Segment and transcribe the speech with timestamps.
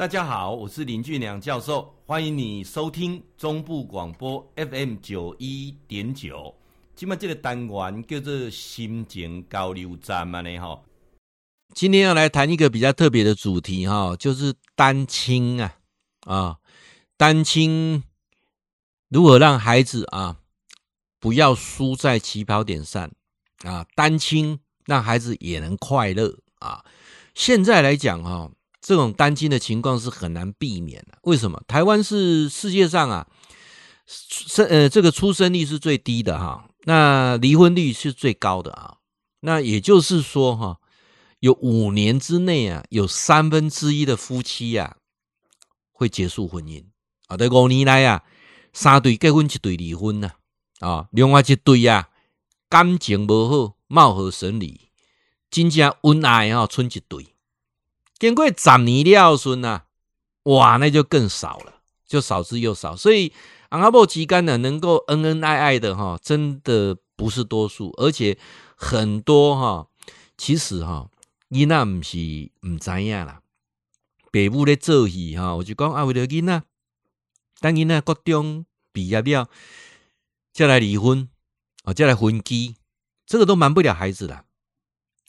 [0.00, 6.54] 大家好，我是林俊良教授，欢迎你收听中部广播 FM 九一点九。
[6.96, 10.80] 今麦这个单元叫做心情交流站嘛呢哈。
[11.74, 15.74] 今天要来谈一个比较特别的主题哈，就是单亲啊
[16.20, 16.56] 啊，
[17.18, 18.02] 单亲
[19.10, 20.38] 如何让孩子啊
[21.18, 23.10] 不要输在起跑点上
[23.64, 23.84] 啊？
[23.94, 26.86] 单亲让孩子也能快乐啊？
[27.34, 28.50] 现在来讲哈。
[28.80, 31.18] 这种单亲的情况是很难避免的。
[31.22, 31.62] 为什么？
[31.68, 33.26] 台湾是世界上啊，
[34.06, 38.96] 生呃这个出生率是最低的哈，那离婚率是最高的啊。
[39.40, 40.80] 那也就是说哈，
[41.38, 44.96] 有五年之内啊，有三分之一的夫妻啊
[45.92, 46.84] 会结束婚姻
[47.26, 47.36] 啊。
[47.36, 48.22] 在五年来啊，
[48.72, 50.32] 三对结婚一对离婚呐
[50.80, 52.08] 啊，另外一对啊
[52.68, 54.90] 感情不好，貌合神离，
[55.50, 57.29] 真正恩爱啊，剩一对。
[58.20, 59.84] 经过十年了孙呐，
[60.42, 62.94] 哇，那就更少了，就少之又少。
[62.94, 63.32] 所以，
[63.70, 68.38] 阿婆之间呢，能够恩恩爱爱的哈，真的不是多数，而且
[68.76, 69.88] 很多哈，
[70.36, 71.08] 其实哈，
[71.48, 72.18] 囡仔不是
[72.68, 73.40] 唔知样啦，
[74.30, 76.62] 父母咧做戏哈，我就讲啊，为了囡仔，
[77.60, 79.48] 等囡仔国中毕业了，
[80.52, 81.26] 再来离婚
[81.84, 82.74] 啊，再来分居，
[83.24, 84.44] 这个都瞒不了孩子的，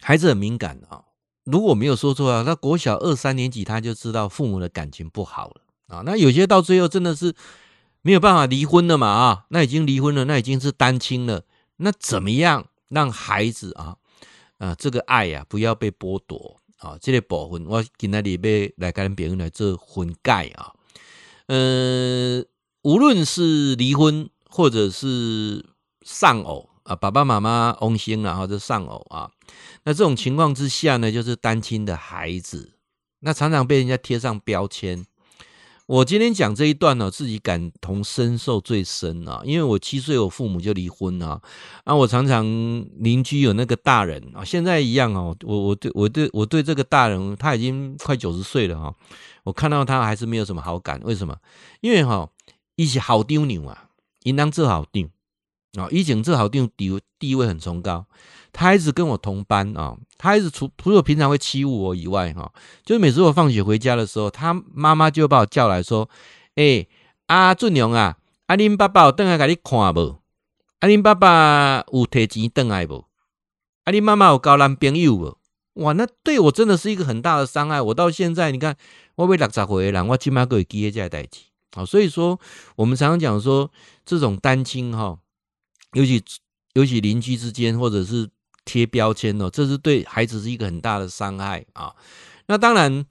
[0.00, 1.05] 孩子很敏感啊。
[1.46, 6.02] 如果没有说错啊，那国小二三年级他就知道父母的感情不好了啊。
[6.04, 7.34] 那有些到最后真的是
[8.02, 11.44] 没有办法离婚了嘛啊，那已经离婚了，那已经是单亲了。
[11.76, 13.96] 那怎么样让孩子啊
[14.58, 16.98] 啊这个爱呀、啊、不要被剥夺啊？
[17.00, 20.72] 这个部分我今天里边来跟别人来做婚介啊。
[21.46, 22.42] 呃，
[22.82, 25.64] 无论是离婚或者是
[26.04, 26.68] 丧偶。
[26.86, 29.28] 啊，爸爸妈妈翁心啊，或者丧偶啊，
[29.84, 32.72] 那这种情况之下呢，就是单亲的孩子，
[33.20, 35.04] 那常常被人家贴上标签。
[35.86, 41.40] 我今天讲这一段呢，自己感同身受最深啊，因为我七岁我父母就离婚啊，
[41.84, 42.44] 啊，我常常
[42.96, 48.92] 邻居有那个大人啊，现在一样哦，我我对我对我对这个大人，他已经快九十岁了哈，
[49.44, 51.36] 我看到他还是没有什么好感，为什么？
[51.80, 52.28] 因为哈，
[52.74, 53.90] 一起好丢牛啊，
[54.24, 55.08] 应当做好定。
[55.76, 58.06] 啊，以前这好地地地位很崇高，
[58.52, 62.50] 他一直跟我同班啊，他一直除除了平常会欺负我以外，哈，
[62.84, 66.08] 就是每次我放学回家的时候，他妈妈就会把我叫来说
[66.56, 66.88] ：“诶，
[67.26, 68.16] 阿俊良啊，
[68.46, 70.16] 阿林爸爸有等来给你看无？
[70.80, 73.04] 阿林爸爸有提钱等来无？
[73.84, 75.36] 阿林妈妈有交男朋友无？
[75.74, 77.82] 哇，那对我真的是一个很大的伤害。
[77.82, 78.74] 我到现在，你看
[79.16, 81.40] 我被六十岁的人，我起码可以记这代志。
[81.74, 82.40] 好，所以说
[82.76, 83.70] 我们常常讲说
[84.04, 85.18] 这种单亲哈。
[85.96, 86.22] 尤其
[86.74, 88.28] 尤其邻居之间，或者是
[88.66, 91.94] 贴标签哦，这是对孩子是一个很大的伤害啊。
[92.48, 93.06] 那当然，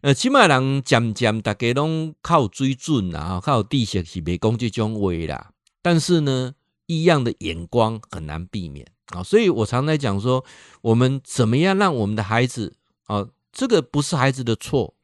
[0.00, 5.52] 呃，起码人渐渐大家拢靠追准啊，靠地势是别讲这种话啦。
[5.80, 6.54] 但是呢，
[6.86, 9.22] 异样的眼光很难避免啊。
[9.22, 10.44] 所以我常在讲说，
[10.82, 14.94] 我们怎么样让我们的孩子啊，这个不是孩子的错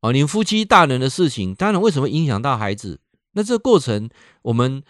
[0.00, 0.12] 啊。
[0.12, 3.00] 你夫妻大人的事情，当然为什么影响到孩子？
[3.32, 4.08] 那这个过程，
[4.40, 4.82] 我们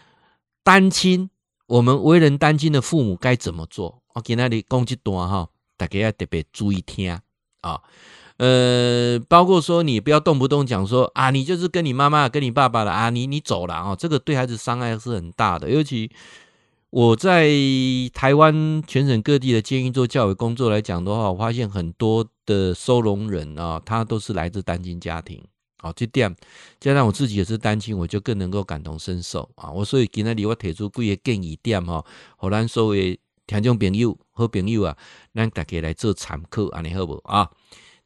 [0.62, 1.30] 单亲。
[1.68, 4.02] 我们为人单亲的父母该怎么做？
[4.14, 7.20] 我给那里讲一段哈，大家要特别注意听
[7.60, 7.80] 啊。
[8.38, 15.68] 呃，包括说你不要动不动讲说啊，你就是跟你妈妈、跟你爸爸了啊，你你走了啊，这个对孩子伤害是很大的。
[15.68, 16.10] 尤其
[16.88, 17.50] 我在
[18.14, 25.44] 台湾全省各地的监狱做教育工作来讲的话，我发现很多的收容人啊，他都是来自单亲家庭。
[25.80, 26.34] 好，这点
[26.80, 29.70] 加上我自己也是单亲，我就更能够感同身受啊！
[29.70, 32.04] 我所以今天里我提出几个建议点哈，
[32.36, 34.96] 和咱所谓听众朋友、好朋友啊，
[35.32, 37.50] 让大家来做参考，安尼好不啊？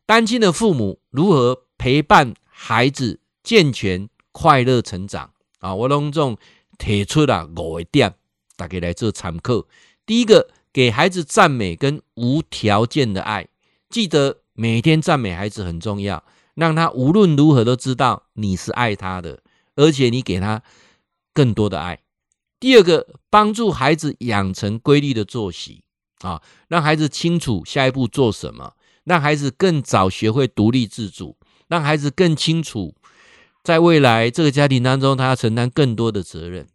[0.04, 5.74] 单亲的父母如何陪伴孩子健全快乐成长啊？
[5.74, 6.36] 我隆重
[6.76, 8.14] 提出了五个点，
[8.54, 9.66] 大家来做参考。
[10.04, 13.48] 第一个，给孩子赞美跟无条件的爱，
[13.88, 16.22] 记得每天赞美孩子很重要。
[16.54, 19.42] 让他无论如何都知道你是爱他的，
[19.74, 20.62] 而且你给他
[21.32, 22.00] 更多的爱。
[22.60, 25.82] 第二个，帮助孩子养成规律的作息
[26.20, 28.74] 啊，让孩子清楚下一步做什么，
[29.04, 31.36] 让孩子更早学会独立自主，
[31.68, 32.94] 让孩子更清楚
[33.64, 36.68] 在未来这个家庭当中他要承担更多的责任。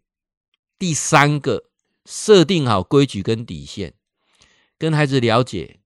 [0.78, 1.64] 第三个，
[2.04, 3.94] 设定好规矩跟底线，
[4.78, 5.80] 跟孩子了解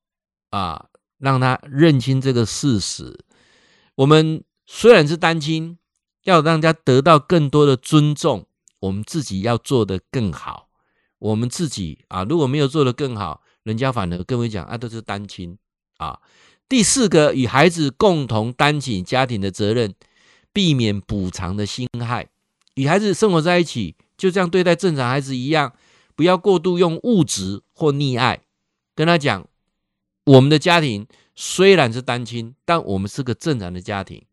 [0.50, 0.86] 啊，
[1.18, 3.24] 让他认清这个事实。
[4.02, 5.78] 我们虽然是单亲，
[6.24, 8.46] 要让大家得到更多的尊重，
[8.80, 10.68] 我们自己要做得更好。
[11.20, 15.56] 我们自己啊，如果没有做得更好，人家反而跟我讲啊，都是单亲
[15.98, 16.18] 啊。
[16.68, 19.94] 第四个，与孩子共同担起家庭的责任，
[20.52, 22.28] 避免补偿的心害。
[22.74, 25.72] 与孩子生活在一起，就像对待正常孩子一样，
[26.16, 28.40] 不要过度用物质或溺爱。
[28.96, 29.46] 跟他讲，
[30.24, 34.24] 我们的家庭虽然是单亲，但我们是个正常的家庭。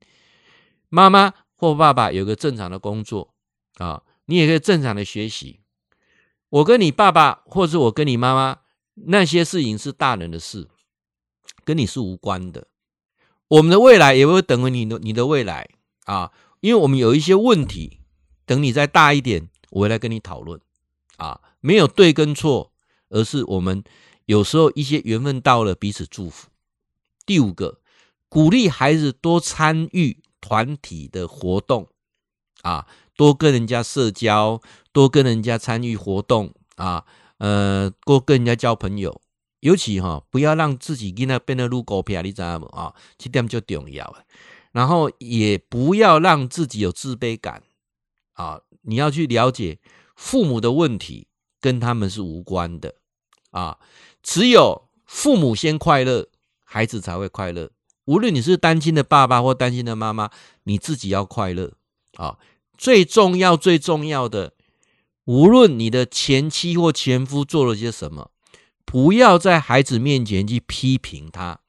[0.89, 3.33] 妈妈或爸爸有个正常的工作
[3.75, 5.59] 啊，你也可以正常的学习。
[6.49, 8.61] 我跟你爸爸，或是我跟你妈妈，
[8.95, 10.67] 那些事情是大人的事，
[11.63, 12.67] 跟你是无关的。
[13.47, 15.69] 我们的未来也会等于你的你的未来
[16.05, 16.31] 啊，
[16.61, 17.99] 因为我们有一些问题，
[18.45, 20.59] 等你再大一点，我会来跟你讨论
[21.17, 22.73] 啊，没有对跟错，
[23.09, 23.83] 而是我们。
[24.25, 26.48] 有时候一些缘分到了，彼此祝福。
[27.29, 27.79] 第五个，
[28.27, 31.87] 鼓励孩子多参与团体的活动
[32.63, 34.59] 啊，多跟人家社交，
[34.91, 37.05] 多跟人家参与活动啊，
[37.37, 39.21] 呃，多跟人家交朋友。
[39.59, 42.67] 尤其哈，不要让自己跟他变得撸狗屁，你知道吗？
[42.71, 44.23] 啊，这点就重要了。
[44.71, 47.61] 然后也不要让自己有自卑感
[48.33, 49.77] 啊，你要去了解
[50.15, 51.27] 父母的问题
[51.61, 52.95] 跟他们是无关的
[53.51, 53.77] 啊。
[54.23, 56.27] 只有父母先快乐，
[56.71, 57.71] 孩子才会快乐。
[58.05, 60.29] 无论你是单亲的爸爸或单亲的妈妈，
[60.65, 61.73] 你自己要快乐
[62.17, 62.37] 啊！
[62.77, 64.53] 最重要、最重要的，
[65.25, 68.29] 无论你的前妻或前夫做了些什么，
[68.85, 71.61] 不要在孩子面前去批评他，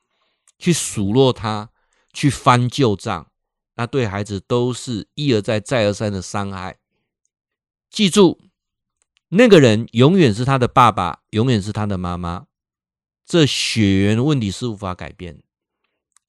[0.58, 1.70] 去数落他，
[2.12, 3.28] 去翻旧账，
[3.76, 6.76] 那对孩子都是一而再、再而三的伤害。
[7.90, 8.38] 记住。
[9.32, 12.46] 那个人永远是他的爸爸，永远是他的妈妈。
[13.30, 15.40] 这血缘问题是无法改变，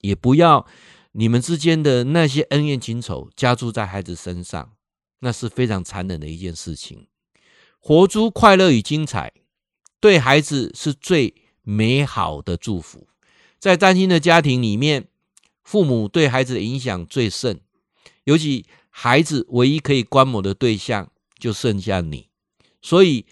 [0.01, 0.67] 也不要
[1.13, 4.73] 你们之间的那些恩怨情仇加注在孩子身上，
[5.21, 7.07] 那是非常残忍的一件事情。
[7.79, 9.33] 活出快乐与精彩，
[9.99, 11.33] 对孩子是最
[11.63, 13.07] 美好的祝福。
[13.57, 15.07] 在单亲的家庭里面，
[15.63, 17.61] 父母对孩子的影响最甚，
[18.25, 22.29] 尤其孩子唯一可以观摩的对象就剩下你。
[22.79, 23.25] 所以，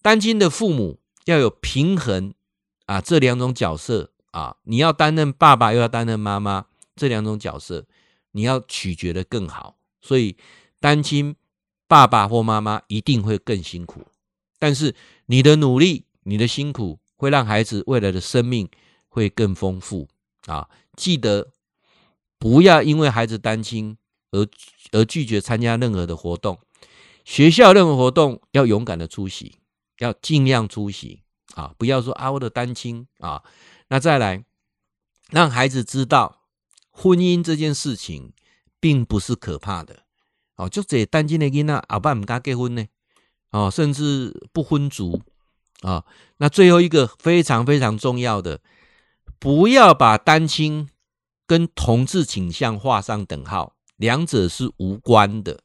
[0.00, 2.32] 单亲的父母要有平衡
[2.86, 7.86] 啊，这两种角色啊，你要担任爸爸，又要担任妈妈，这两种角色，
[8.32, 9.76] 你要取决的更好。
[10.00, 10.36] 所以，
[10.80, 11.36] 单亲
[11.88, 14.02] 爸爸或妈妈一定会更辛苦，
[14.58, 14.94] 但是
[15.26, 18.68] 你的努力、你的辛苦，会让孩子未来的生命
[19.08, 20.08] 会更丰富
[20.46, 20.68] 啊！
[20.96, 21.48] 记得
[22.38, 23.96] 不要因为孩子单亲
[24.30, 24.46] 而
[24.92, 26.58] 而拒绝参加任何的活动。
[27.24, 29.56] 学校任何活动要勇敢的出席，
[29.98, 31.22] 要尽量出席
[31.56, 31.72] 啊！
[31.78, 33.42] 不要说啊，我的单亲啊。
[33.88, 34.44] 那再来，
[35.30, 36.42] 让孩子知道
[36.90, 38.32] 婚姻这件事情
[38.78, 40.00] 并不是可怕的
[40.56, 40.68] 哦。
[40.68, 42.86] 就这单亲的囡仔，后摆唔敢结婚呢？
[43.50, 45.22] 哦，甚至不婚族
[45.80, 46.04] 啊。
[46.36, 48.60] 那最后一个非常非常重要的，
[49.38, 50.90] 不要把单亲
[51.46, 55.60] 跟同志倾向画上等号，两者是无关的。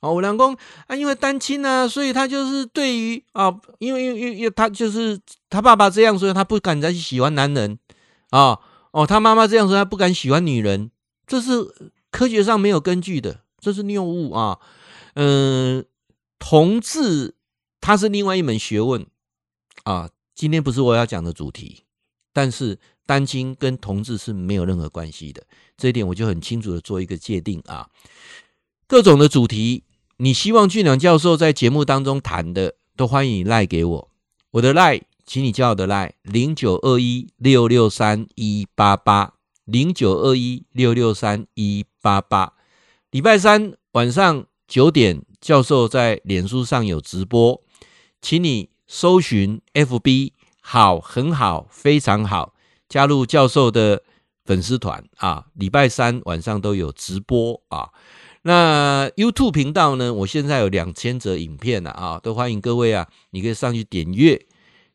[0.00, 0.56] 哦，我老公
[0.86, 5.18] 啊，因为单亲啊，所以他就是对于啊，因为因为因为他就是
[5.50, 7.78] 他爸爸这样，所以他不敢再去喜欢男人
[8.30, 8.58] 啊。
[8.92, 10.90] 哦，他妈妈这样说，他不敢喜欢女人，
[11.26, 11.52] 这是
[12.10, 14.58] 科学上没有根据的，这是谬误啊。
[15.14, 15.84] 嗯，
[16.38, 17.34] 同志
[17.80, 19.04] 他是另外一门学问
[19.82, 21.84] 啊，今天不是我要讲的主题，
[22.32, 25.42] 但是单亲跟同志是没有任何关系的，
[25.76, 27.88] 这一点我就很清楚的做一个界定啊。
[28.86, 29.82] 各种的主题。
[30.20, 34.10] 你希望俊良教授在节目当中谈的，都欢迎你赖给我。
[34.50, 39.34] 我的赖，请你叫我的赖零九二一六六三一八八
[39.64, 42.54] 零九二一六六三一八八。
[43.12, 47.62] 礼拜三晚上九点，教授在脸书上有直播，
[48.20, 52.54] 请你搜寻 FB 好，很好，非常好，
[52.88, 54.02] 加入教授的
[54.44, 55.46] 粉丝团啊。
[55.54, 57.90] 礼拜三晚上都有直播啊。
[58.48, 60.10] 那 YouTube 频道呢？
[60.14, 64.40] 我现在有两千则影片了啊，都欢迎各位啊，你可以上去点阅，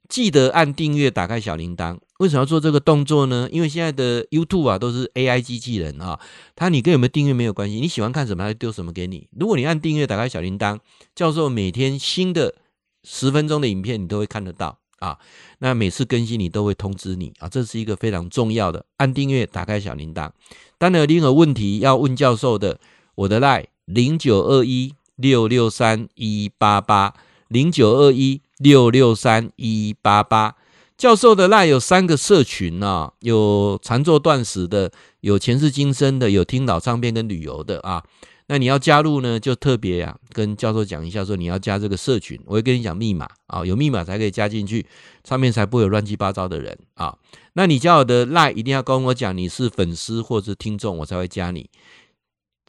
[0.09, 1.99] 记得按订阅，打开小铃铛。
[2.17, 3.47] 为什么要做这个动作呢？
[3.51, 6.19] 因为现在的 YouTube 啊都是 AI 机器人啊，
[6.55, 9.27] 它你跟有没有订阅没有关系，你喜欢看什么，它就丢什么给你。
[9.37, 10.79] 如果你按订阅，打开小铃铛，
[11.13, 12.55] 教授每天新的
[13.03, 15.19] 十分钟的影片你都会看得到啊。
[15.59, 18.83] 那每次更新你都会通知你啊，这是一个非常重要的。
[18.97, 20.31] 按订阅，打开小铃铛。
[20.79, 22.79] 当然有任何问题要问教授的。
[23.15, 27.13] 我的赖零九二一六六三一八八
[27.47, 30.55] 零九二一六六三一八八，
[30.97, 38.03] 教授的赖有三个社群啊，有禅坐断食的，有前世今生的，有听老唱片跟旅游的啊。
[38.47, 44.85] 那你要加入呢，就特别啊，跟教授讲一下，说你要加这个社群，我会跟你讲密码啊，有密码才可以加进去，
[45.23, 47.15] 上面才不会有乱七八糟的人啊。
[47.53, 51.69] 那你加我的赖一定要跟我讲你是粉丝或者听众，我才会加你。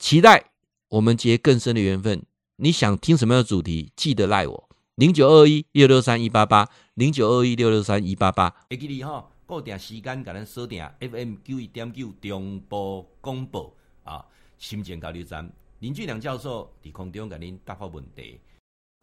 [0.04, 0.50] 期待
[0.90, 2.22] 我们结更深的缘分。
[2.56, 8.54] 你想听什么样的主题，记得赖我零九二一六六三一八八零九二一六六三一八八。
[8.68, 14.22] 会记你哈，固定时间给咱锁定 FM 九一点九中波广播啊，
[14.58, 18.38] 心情交流站林俊良教授在空中给您答复问题。